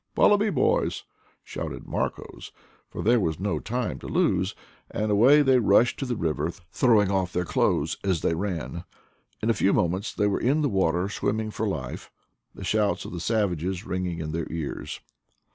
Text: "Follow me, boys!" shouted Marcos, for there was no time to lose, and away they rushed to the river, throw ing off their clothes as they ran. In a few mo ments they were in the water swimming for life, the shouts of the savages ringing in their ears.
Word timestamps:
"Follow 0.15 0.35
me, 0.35 0.49
boys!" 0.49 1.03
shouted 1.43 1.85
Marcos, 1.85 2.51
for 2.89 3.03
there 3.03 3.19
was 3.19 3.39
no 3.39 3.59
time 3.59 3.99
to 3.99 4.07
lose, 4.07 4.55
and 4.89 5.11
away 5.11 5.43
they 5.43 5.59
rushed 5.59 5.99
to 5.99 6.07
the 6.07 6.15
river, 6.15 6.49
throw 6.71 6.99
ing 7.03 7.11
off 7.11 7.31
their 7.31 7.45
clothes 7.45 7.97
as 8.03 8.21
they 8.21 8.33
ran. 8.33 8.83
In 9.43 9.51
a 9.51 9.53
few 9.53 9.73
mo 9.73 9.87
ments 9.87 10.11
they 10.11 10.25
were 10.25 10.39
in 10.41 10.63
the 10.63 10.69
water 10.69 11.07
swimming 11.07 11.51
for 11.51 11.67
life, 11.67 12.09
the 12.55 12.63
shouts 12.63 13.05
of 13.05 13.11
the 13.11 13.19
savages 13.19 13.85
ringing 13.85 14.17
in 14.19 14.31
their 14.31 14.47
ears. 14.49 15.01